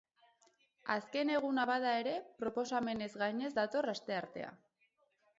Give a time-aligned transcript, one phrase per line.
[0.93, 4.49] Azken eguna bada ere, proposamenez gainez dator asteartea.